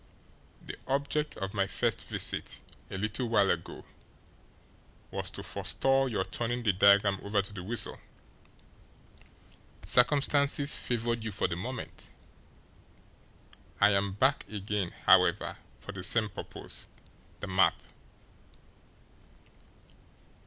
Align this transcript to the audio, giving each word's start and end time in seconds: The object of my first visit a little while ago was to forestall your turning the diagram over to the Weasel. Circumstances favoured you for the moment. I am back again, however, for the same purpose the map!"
The 0.65 0.77
object 0.87 1.37
of 1.37 1.53
my 1.53 1.67
first 1.67 2.03
visit 2.03 2.59
a 2.89 2.97
little 2.97 3.29
while 3.29 3.51
ago 3.51 3.85
was 5.11 5.29
to 5.29 5.43
forestall 5.43 6.09
your 6.09 6.23
turning 6.23 6.63
the 6.63 6.73
diagram 6.73 7.19
over 7.21 7.39
to 7.43 7.53
the 7.53 7.61
Weasel. 7.63 7.99
Circumstances 9.85 10.75
favoured 10.75 11.23
you 11.23 11.29
for 11.31 11.47
the 11.47 11.55
moment. 11.55 12.09
I 13.79 13.91
am 13.91 14.13
back 14.13 14.49
again, 14.49 14.89
however, 15.05 15.57
for 15.79 15.91
the 15.91 16.01
same 16.01 16.29
purpose 16.31 16.87
the 17.39 17.45
map!" 17.45 17.75